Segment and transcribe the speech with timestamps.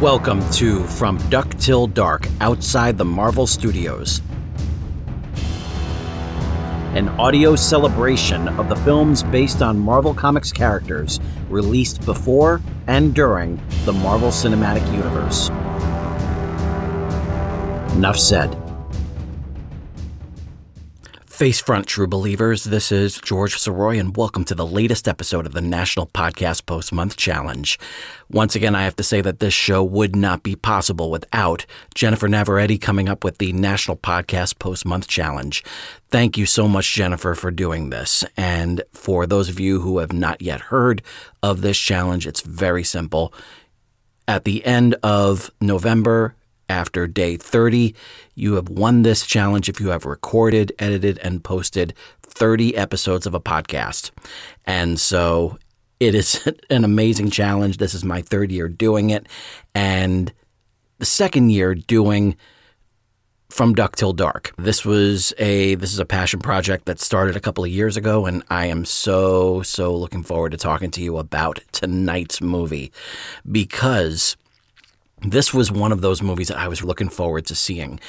[0.00, 4.22] Welcome to From Duck Till Dark outside the Marvel Studios.
[6.94, 13.60] An audio celebration of the films based on Marvel Comics characters released before and during
[13.84, 15.50] the Marvel Cinematic Universe.
[17.94, 18.59] Enough said.
[21.40, 22.64] Face front, true believers.
[22.64, 26.92] This is George Soroy, and welcome to the latest episode of the National Podcast Post
[26.92, 27.78] Month Challenge.
[28.28, 32.28] Once again, I have to say that this show would not be possible without Jennifer
[32.28, 35.64] Navarrete coming up with the National Podcast Post Month Challenge.
[36.10, 38.22] Thank you so much, Jennifer, for doing this.
[38.36, 41.00] And for those of you who have not yet heard
[41.42, 43.32] of this challenge, it's very simple.
[44.28, 46.34] At the end of November,
[46.70, 47.94] after day 30,
[48.34, 53.34] you have won this challenge if you have recorded, edited, and posted 30 episodes of
[53.34, 54.10] a podcast.
[54.64, 55.58] And so
[55.98, 57.76] it is an amazing challenge.
[57.76, 59.26] This is my third year doing it,
[59.74, 60.32] and
[60.98, 62.36] the second year doing
[63.50, 64.52] from duck till dark.
[64.56, 68.26] This was a this is a passion project that started a couple of years ago
[68.26, 72.92] and I am so so looking forward to talking to you about tonight's movie
[73.50, 74.36] because
[75.22, 78.00] this was one of those movies that I was looking forward to seeing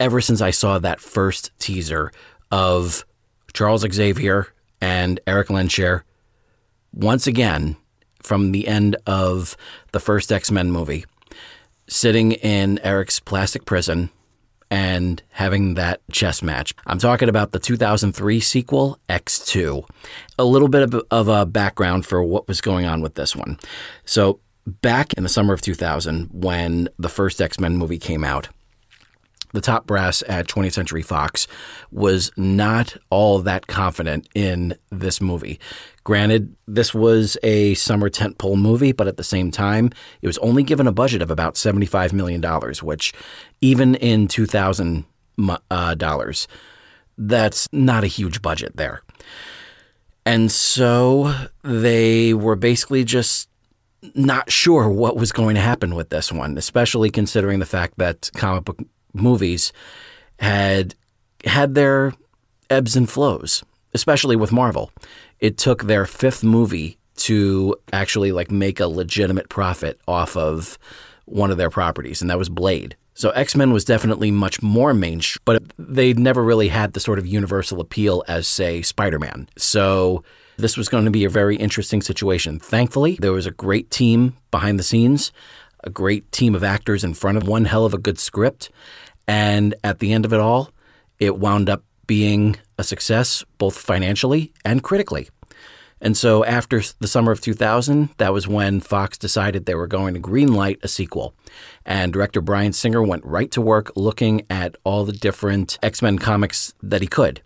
[0.00, 2.12] ever since I saw that first teaser
[2.50, 3.04] of
[3.52, 4.48] Charles Xavier
[4.80, 6.02] and Erik Lehnsherr
[6.92, 7.76] once again
[8.22, 9.56] from the end of
[9.92, 11.04] the first X-Men movie
[11.86, 14.10] sitting in Erik's plastic prison
[14.70, 16.74] and having that chess match.
[16.86, 19.86] I'm talking about the 2003 sequel, X2.
[20.38, 23.58] A little bit of a background for what was going on with this one.
[24.04, 28.48] So, back in the summer of 2000, when the first X Men movie came out,
[29.54, 31.46] the top brass at 20th Century Fox
[31.92, 35.60] was not all that confident in this movie.
[36.02, 39.90] Granted, this was a summer tentpole movie, but at the same time,
[40.22, 42.42] it was only given a budget of about $75 million,
[42.82, 43.12] which,
[43.60, 45.04] even in 2000
[45.70, 46.48] uh, dollars,
[47.16, 49.02] that's not a huge budget there.
[50.26, 51.32] And so
[51.62, 53.48] they were basically just
[54.14, 58.30] not sure what was going to happen with this one, especially considering the fact that
[58.36, 58.78] comic book
[59.12, 59.72] movies
[60.38, 60.94] had
[61.44, 62.12] had their
[62.70, 63.62] ebbs and flows,
[63.92, 64.90] especially with Marvel.
[65.40, 70.78] It took their fifth movie to actually like make a legitimate profit off of
[71.26, 72.96] one of their properties, and that was Blade.
[73.14, 77.18] So X Men was definitely much more mainstream, but they never really had the sort
[77.18, 79.48] of universal appeal as, say, Spider Man.
[79.56, 80.24] So
[80.56, 82.58] this was going to be a very interesting situation.
[82.58, 85.32] Thankfully, there was a great team behind the scenes,
[85.82, 88.70] a great team of actors in front of one hell of a good script,
[89.26, 90.70] and at the end of it all,
[91.18, 95.28] it wound up being a success both financially and critically.
[96.00, 100.12] And so after the summer of 2000, that was when Fox decided they were going
[100.12, 101.34] to greenlight a sequel.
[101.86, 106.18] And director Bryan Singer went right to work looking at all the different X Men
[106.18, 107.40] comics that he could.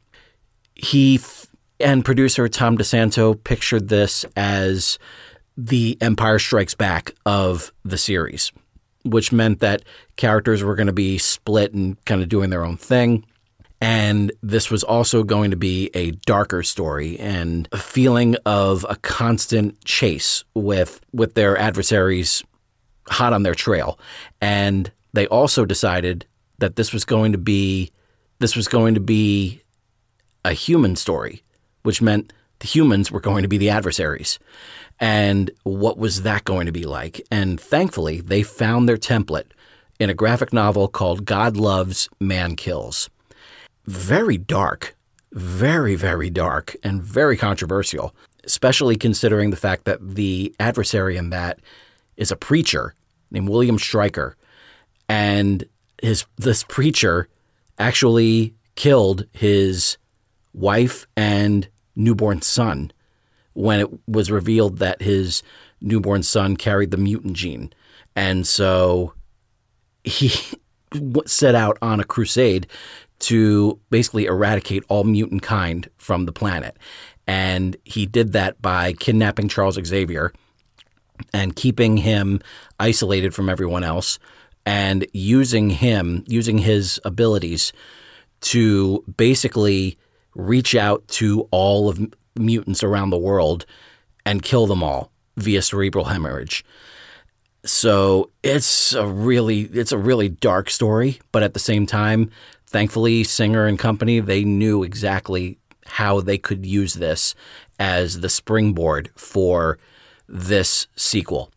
[0.75, 1.21] He
[1.81, 4.99] and producer Tom DeSanto pictured this as
[5.57, 8.53] the Empire Strikes Back of the series
[9.05, 9.83] which meant that
[10.17, 13.25] characters were going to be split and kind of doing their own thing.
[13.81, 18.97] And this was also going to be a darker story and a feeling of a
[18.97, 22.43] constant chase with with their adversaries
[23.09, 23.99] hot on their trail.
[24.41, 26.27] And they also decided
[26.59, 27.93] that this was going to be
[28.41, 29.63] this was going to be
[30.45, 31.43] a human story,
[31.89, 34.39] which meant the humans were going to be the adversaries.
[35.01, 37.19] And what was that going to be like?
[37.31, 39.53] And thankfully, they found their template
[39.99, 43.09] in a graphic novel called God Loves, Man Kills.
[43.87, 44.99] Very dark,
[45.33, 51.59] very, very dark, and very controversial, especially considering the fact that the adversary in that
[52.19, 52.95] is a preacher
[53.31, 54.37] named William Stryker.
[55.09, 55.65] And
[56.03, 57.29] his this preacher
[57.79, 59.97] actually killed his
[60.53, 61.67] wife and
[61.99, 62.93] newborn son
[63.53, 65.43] when it was revealed that his
[65.81, 67.73] newborn son carried the mutant gene.
[68.17, 69.13] And so
[70.05, 70.31] he
[71.27, 72.67] set out on a crusade
[73.21, 76.77] to basically eradicate all mutant kind from the planet.
[77.27, 80.33] And he did that by kidnapping Charles Xavier
[81.35, 82.41] and keeping him
[82.79, 84.19] isolated from everyone else
[84.65, 87.73] and using him, using his abilities
[88.41, 89.99] to basically
[90.35, 92.01] reach out to all of
[92.37, 93.67] mutants around the world
[94.25, 96.65] and kill them all via cerebral hemorrhage.
[97.65, 102.31] So it's a really it's a really dark story, but at the same time,
[102.67, 107.35] thankfully Singer and company they knew exactly how they could use this
[107.79, 109.79] as the springboard for
[110.29, 111.51] this sequel.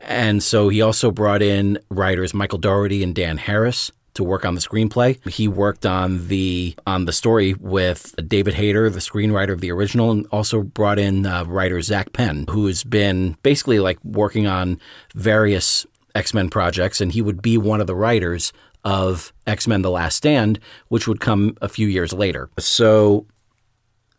[0.00, 4.54] And so he also brought in writers Michael Dougherty and Dan Harris to work on
[4.54, 5.18] the screenplay.
[5.28, 10.10] He worked on the on the story with David Hayter, the screenwriter of the original,
[10.10, 14.80] and also brought in uh, writer Zak Penn, who has been basically like working on
[15.14, 18.52] various X Men projects, and he would be one of the writers
[18.84, 22.48] of X Men: The Last Stand, which would come a few years later.
[22.58, 23.26] So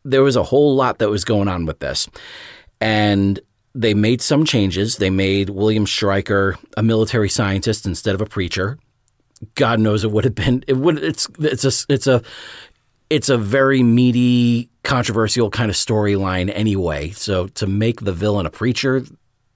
[0.04, 2.08] there was a whole lot that was going on with this,
[2.82, 3.40] and
[3.74, 4.98] they made some changes.
[4.98, 8.78] They made William Stryker a military scientist instead of a preacher.
[9.56, 10.64] God knows it would have been.
[10.68, 11.04] It would.
[11.04, 12.22] It's it's a it's a
[13.10, 17.12] it's a very meaty, controversial kind of storyline anyway.
[17.12, 19.04] So to make the villain a preacher,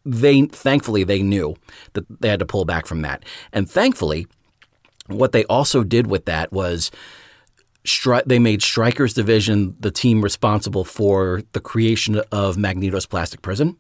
[0.06, 1.56] they thankfully they knew
[1.94, 3.24] that they had to pull back from that,
[3.54, 4.28] and thankfully,
[5.08, 6.92] what they also did with that was.
[7.88, 13.78] Stri- they made Stryker's division the team responsible for the creation of Magneto's plastic prison,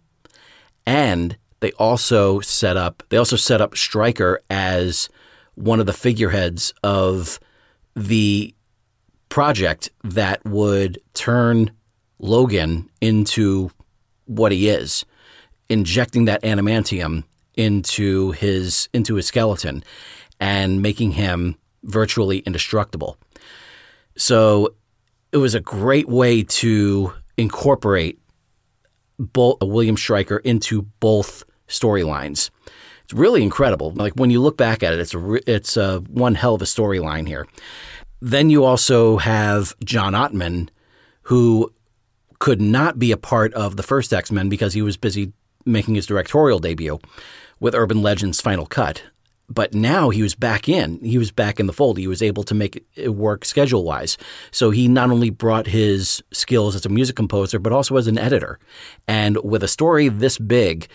[0.85, 5.09] and they also set up they also set up Stryker as
[5.59, 7.39] one of the figureheads of
[7.95, 8.53] the
[9.27, 11.71] project that would turn
[12.17, 13.69] Logan into
[14.25, 15.05] what he is,
[15.67, 17.23] injecting that adamantium
[17.55, 19.83] into his into his skeleton
[20.39, 23.17] and making him virtually indestructible.
[24.15, 24.75] So
[25.33, 28.17] it was a great way to incorporate
[29.17, 32.49] both William Stryker into both storylines.
[33.09, 33.91] It's really incredible.
[33.95, 36.65] Like when you look back at it, it's a, it's a one hell of a
[36.65, 37.47] storyline here.
[38.21, 40.69] Then you also have John Ottman,
[41.23, 41.73] who
[42.37, 45.33] could not be a part of the first X Men because he was busy
[45.65, 46.99] making his directorial debut
[47.59, 49.01] with Urban Legends Final Cut.
[49.49, 50.99] But now he was back in.
[51.03, 51.97] He was back in the fold.
[51.97, 54.19] He was able to make it work schedule wise.
[54.51, 58.19] So he not only brought his skills as a music composer, but also as an
[58.19, 58.59] editor.
[59.07, 60.87] And with a story this big,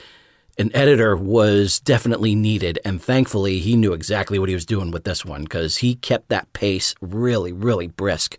[0.58, 5.04] an editor was definitely needed, and thankfully he knew exactly what he was doing with
[5.04, 8.38] this one because he kept that pace really, really brisk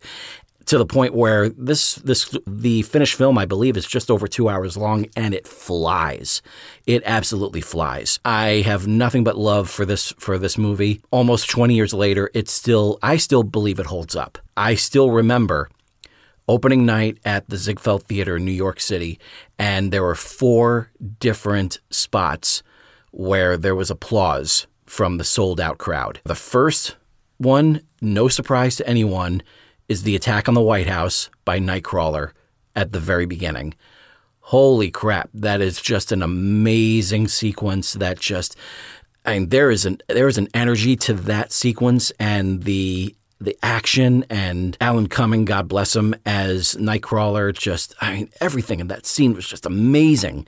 [0.66, 4.50] to the point where this this the finished film I believe is just over two
[4.50, 6.42] hours long and it flies.
[6.86, 8.20] It absolutely flies.
[8.26, 11.02] I have nothing but love for this for this movie.
[11.12, 14.38] Almost 20 years later, it's still I still believe it holds up.
[14.58, 15.70] I still remember
[16.48, 19.20] opening night at the Ziegfeld Theater in New York City,
[19.58, 22.64] and there were four different spots
[23.12, 26.20] where there was applause from the sold out crowd.
[26.26, 26.96] The first
[27.38, 29.42] one, no surprise to anyone,
[29.88, 32.32] is the attack on the White House by Nightcrawler
[32.76, 33.74] at the very beginning.
[34.40, 38.56] Holy crap, that is just an amazing sequence that just
[39.26, 43.58] I mean there is an there is an energy to that sequence and the the
[43.62, 47.54] action and Alan Cumming, God bless him, as Nightcrawler.
[47.54, 50.48] Just, I mean, everything in that scene was just amazing.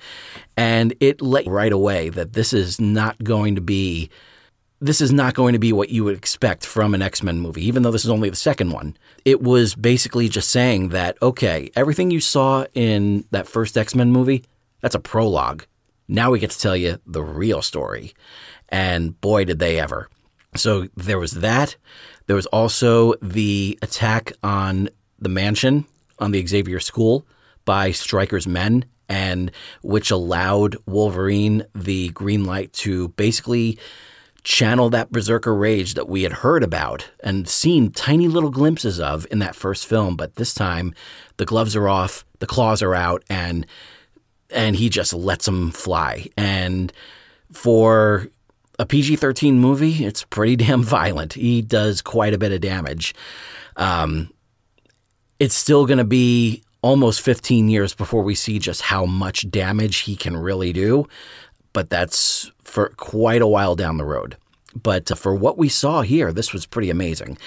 [0.55, 4.09] And it let right away that this is not going to be.
[4.79, 7.65] This is not going to be what you would expect from an X Men movie,
[7.65, 8.95] even though this is only the second one.
[9.25, 14.11] It was basically just saying that, okay, everything you saw in that first X Men
[14.11, 14.43] movie,
[14.81, 15.65] that's a prologue.
[16.07, 18.13] Now we get to tell you the real story.
[18.69, 20.09] And boy, did they ever.
[20.57, 21.75] So there was that.
[22.27, 24.89] There was also the attack on
[25.19, 25.85] the mansion
[26.19, 27.25] on the Xavier School
[27.65, 29.51] by Stryker's men, and
[29.81, 33.77] which allowed Wolverine the green light to basically
[34.43, 39.27] channel that berserker rage that we had heard about and seen tiny little glimpses of
[39.29, 40.15] in that first film.
[40.15, 40.93] But this time,
[41.35, 43.65] the gloves are off, the claws are out, and
[44.49, 46.27] and he just lets them fly.
[46.37, 46.93] And
[47.51, 48.29] for
[48.79, 51.33] a PG 13 movie, it's pretty damn violent.
[51.33, 53.13] He does quite a bit of damage.
[53.75, 54.31] Um,
[55.39, 59.99] it's still going to be almost 15 years before we see just how much damage
[59.99, 61.07] he can really do,
[61.73, 64.37] but that's for quite a while down the road.
[64.75, 67.37] But for what we saw here, this was pretty amazing.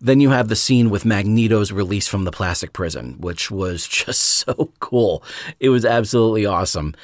[0.00, 4.20] Then you have the scene with Magneto's release from the plastic prison, which was just
[4.20, 5.22] so cool.
[5.58, 6.94] It was absolutely awesome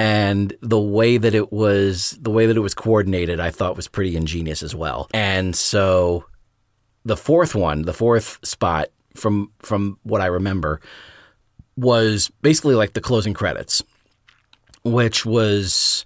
[0.00, 3.86] and the way that it was the way that it was coordinated i thought was
[3.86, 5.08] pretty ingenious as well.
[5.12, 6.24] And so
[7.04, 10.80] the fourth one the fourth spot from from what i remember
[11.76, 13.82] was basically like the closing credits
[14.82, 16.04] which was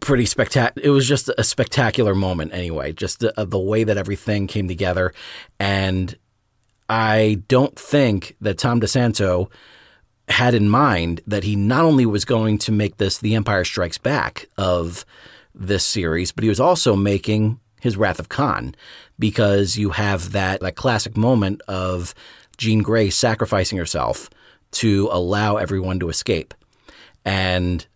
[0.00, 4.48] pretty spectacular it was just a spectacular moment anyway just the, the way that everything
[4.48, 5.12] came together.
[5.60, 6.16] And
[6.88, 9.50] i don't think that tom desanto
[10.28, 13.98] had in mind that he not only was going to make this The Empire Strikes
[13.98, 15.04] Back of
[15.54, 18.74] this series, but he was also making his Wrath of Khan
[19.18, 22.14] because you have that, that classic moment of
[22.56, 24.30] Jean Grey sacrificing herself
[24.72, 26.54] to allow everyone to escape.
[27.24, 27.86] And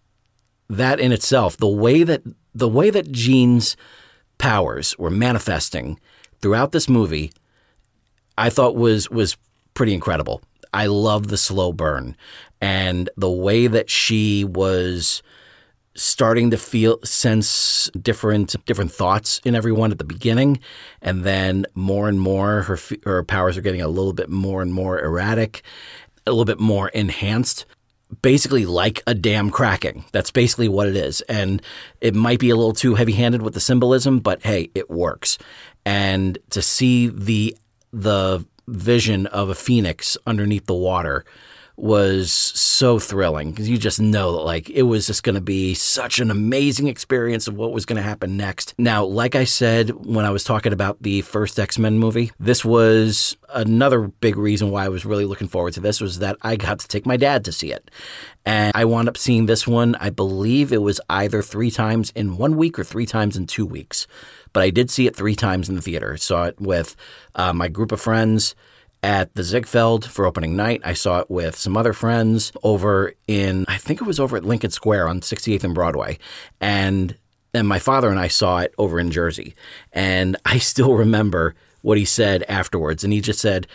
[0.69, 2.23] that in itself, the way that
[2.55, 3.77] the way that Jean's
[4.39, 5.99] powers were manifesting
[6.41, 7.33] throughout this movie,
[8.37, 9.37] I thought was was
[9.75, 10.43] pretty incredible.
[10.73, 12.17] I love the slow burn
[12.61, 15.23] and the way that she was
[15.95, 20.61] starting to feel sense different different thoughts in everyone at the beginning.
[21.03, 24.73] And then more and more her her powers are getting a little bit more and
[24.73, 25.63] more erratic
[26.27, 27.67] a little bit more enhanced
[28.23, 30.05] basically like a dam cracking.
[30.13, 31.21] That's basically what it is.
[31.23, 31.61] And
[32.01, 35.39] it might be a little too heavy-handed with the symbolism but hey it works.
[35.85, 37.57] And to see the
[37.93, 41.25] the vision of a phoenix underneath the water
[41.79, 45.75] was so thrilling because you just know that like it was just going to be
[45.75, 48.75] such an amazing experience of what was going to happen next.
[48.79, 53.37] Now, like I said when I was talking about the first X-Men movie, this was
[53.55, 56.81] another big reason why I was really looking forward to this was that I got
[56.81, 57.91] to take my dad to see it.
[58.45, 62.39] And I wound up seeing this one, I believe it was either 3 times in
[62.39, 64.09] 1 week or 3 times in 2 weeks.
[64.53, 66.17] But I did see it 3 times in the theater.
[66.17, 66.97] Saw it with
[67.37, 68.57] uh, my group of friends
[69.03, 70.81] at the Ziegfeld for opening night.
[70.85, 74.45] I saw it with some other friends over in, I think it was over at
[74.45, 76.19] Lincoln Square on 68th and Broadway.
[76.61, 77.17] And
[77.55, 79.55] and my father and I saw it over in Jersey.
[79.93, 83.05] And I still remember what he said afterwards.
[83.05, 83.67] And he just said,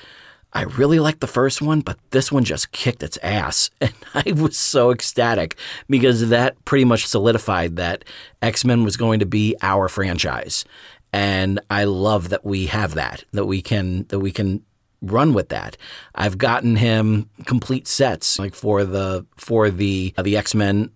[0.56, 3.72] I really liked the first one, but this one just kicked its ass.
[3.82, 5.56] And I was so ecstatic
[5.90, 8.06] because that pretty much solidified that
[8.42, 10.64] X Men was going to be our franchise.
[11.12, 14.64] And I love that we have that, that we can, that we can
[15.04, 15.78] run with that.
[16.16, 20.92] I've gotten him complete sets like for the for the uh, the X Men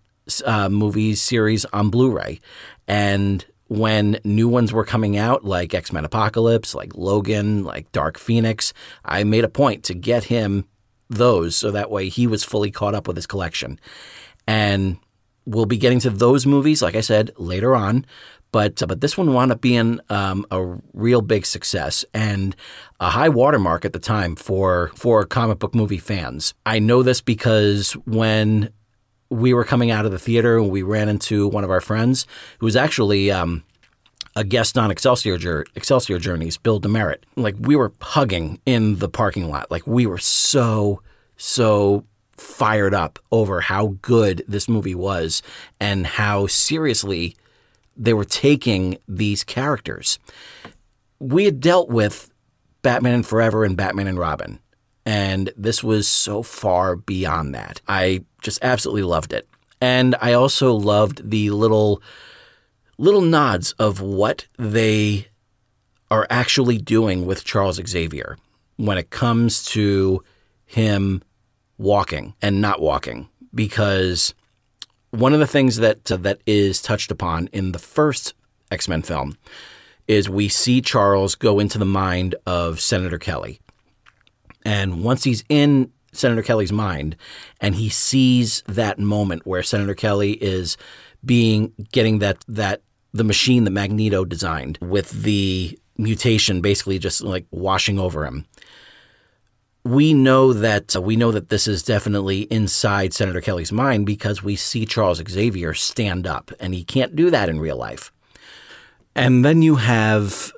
[0.46, 2.40] uh, movies series on Blu-ray,
[2.88, 8.18] and when new ones were coming out, like X Men Apocalypse, like Logan, like Dark
[8.18, 8.74] Phoenix,
[9.04, 10.66] I made a point to get him
[11.10, 13.80] those so that way he was fully caught up with his collection.
[14.48, 14.98] And
[15.46, 18.06] we'll be getting to those movies, like I said, later on.
[18.52, 22.56] But uh, but this one wound up being um, a real big success and
[23.00, 26.54] a high watermark at the time for for comic book movie fans.
[26.66, 28.70] I know this because when
[29.30, 32.26] we were coming out of the theater and we ran into one of our friends
[32.60, 33.64] who was actually um,
[34.36, 37.26] a guest on Excelsior Excelsior Journeys, Bill Demerit.
[37.36, 39.70] Like we were hugging in the parking lot.
[39.72, 41.02] Like we were so
[41.38, 42.06] so
[42.38, 45.42] fired up over how good this movie was
[45.80, 47.36] and how seriously
[47.98, 50.20] they were taking these characters.
[51.20, 52.32] We had dealt with
[52.82, 54.60] Batman and Forever and Batman and Robin,
[55.06, 57.82] and this was so far beyond that.
[57.88, 59.48] I just absolutely loved it.
[59.82, 62.02] And I also loved the little
[62.98, 65.28] little nods of what they
[66.10, 68.38] are actually doing with Charles Xavier
[68.78, 70.24] when it comes to
[70.66, 71.22] him
[71.78, 74.34] walking and not walking because
[75.18, 78.34] one of the things that uh, that is touched upon in the first
[78.72, 79.38] X Men film
[80.08, 83.60] is we see Charles go into the mind of Senator Kelly,
[84.64, 87.16] and once he's in Senator Kelly's mind,
[87.60, 90.78] and he sees that moment where Senator Kelly is
[91.26, 92.82] being getting that that
[93.14, 98.46] the machine that Magneto designed with the mutation basically just like washing over him
[99.88, 104.44] we know that uh, we know that this is definitely inside Senator Kelly's mind because
[104.44, 108.12] we see Charles Xavier stand up, and he can't do that in real life.
[109.16, 110.52] And then you have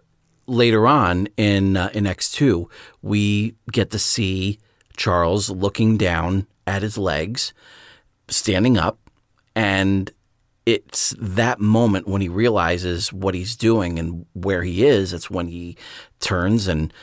[0.47, 2.69] later on in uh, in X two,
[3.01, 4.59] we get to see
[4.97, 7.53] Charles looking down at his legs,
[8.27, 8.97] standing up,
[9.55, 10.11] and
[10.65, 15.13] it's that moment when he realizes what he's doing and where he is.
[15.13, 15.77] It's when he
[16.19, 16.93] turns and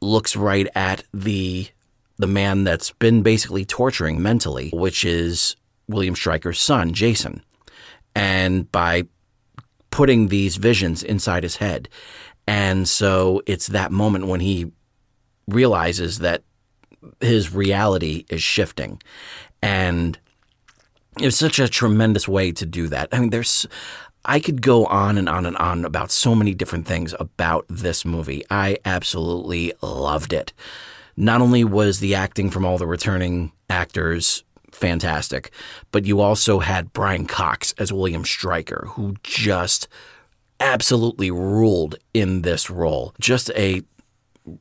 [0.00, 1.68] looks right at the
[2.18, 5.54] the man that's been basically torturing mentally, which is
[5.88, 7.42] William Stryker's son, Jason.
[8.14, 9.04] And by
[9.90, 11.88] putting these visions inside his head.
[12.46, 14.72] And so it's that moment when he
[15.48, 16.42] realizes that
[17.20, 19.00] his reality is shifting.
[19.62, 20.18] And
[21.18, 23.08] it's such a tremendous way to do that.
[23.12, 23.66] I mean, there's
[24.26, 28.04] I could go on and on and on about so many different things about this
[28.04, 28.44] movie.
[28.50, 30.52] I absolutely loved it.
[31.16, 35.50] Not only was the acting from all the returning actors fantastic,
[35.90, 39.88] but you also had Brian Cox as William Stryker, who just
[40.60, 43.14] absolutely ruled in this role.
[43.20, 43.82] Just a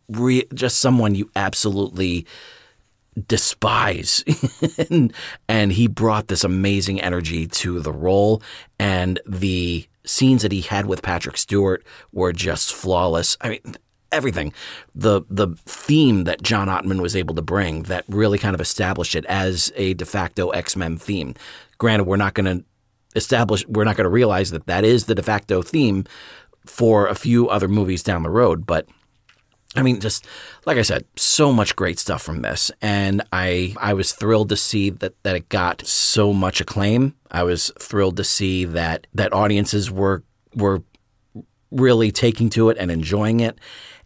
[0.10, 2.26] re- just someone you absolutely
[3.28, 4.24] despise.
[4.90, 5.14] and,
[5.48, 8.42] and he brought this amazing energy to the role.
[8.80, 13.38] And the scenes that he had with Patrick Stewart were just flawless.
[13.42, 13.76] I mean,
[14.12, 14.54] everything.
[14.94, 19.16] The the theme that John Ottman was able to bring that really kind of established
[19.16, 21.36] it as a de facto X Men theme.
[21.78, 22.66] Granted, we're not going to
[23.16, 26.06] establish, we're not going to realize that that is the de facto theme
[26.66, 28.66] for a few other movies down the road.
[28.66, 28.88] But
[29.76, 30.26] I mean, just
[30.66, 34.58] like I said, so much great stuff from this, and I I was thrilled to
[34.58, 37.16] see that that it got so much acclaim.
[37.32, 40.24] I was thrilled to see that that audiences were
[40.56, 40.84] were
[41.72, 43.60] really taking to it and enjoying it,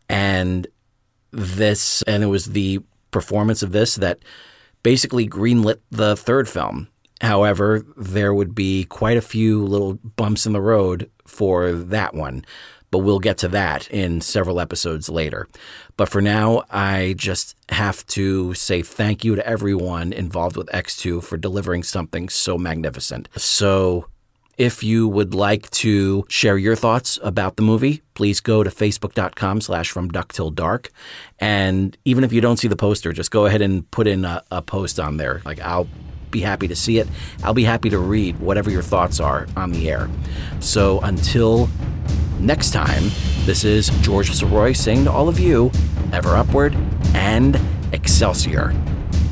[0.09, 0.67] and
[1.31, 2.79] this and it was the
[3.11, 4.19] performance of this that
[4.83, 6.88] basically greenlit the third film.
[7.21, 12.45] However, there would be quite a few little bumps in the road for that one,
[12.91, 15.48] but we'll get to that in several episodes later.
[15.98, 21.24] But for now, I just have to say thank you to everyone involved with X2
[21.24, 23.29] for delivering something so magnificent.
[23.36, 24.08] So,
[24.58, 29.62] if you would like to share your thoughts about the movie, please go to facebook.com
[29.62, 30.91] slash from duck till dark.
[31.39, 34.43] And even if you don't see the poster, just go ahead and put in a,
[34.51, 35.41] a post on there.
[35.46, 35.88] Like I'll
[36.31, 37.07] be happy to see it.
[37.43, 40.09] I'll be happy to read whatever your thoughts are on the air.
[40.59, 41.69] So until
[42.39, 43.12] next time,
[43.45, 45.71] this is George Soroy saying to all of you,
[46.12, 46.75] ever upward
[47.13, 47.59] and
[47.91, 48.74] excelsior.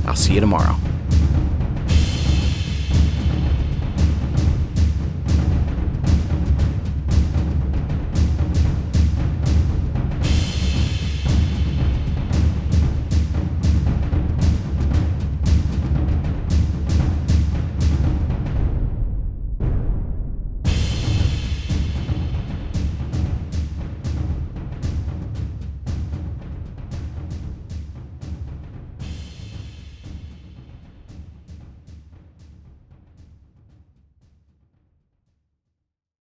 [0.06, 0.76] I'll see you tomorrow.